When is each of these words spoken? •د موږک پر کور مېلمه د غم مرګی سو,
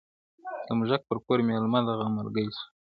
•د 0.65 0.67
موږک 0.77 1.01
پر 1.09 1.17
کور 1.25 1.39
مېلمه 1.47 1.79
د 1.85 1.89
غم 1.99 2.11
مرګی 2.17 2.47
سو, 2.55 2.63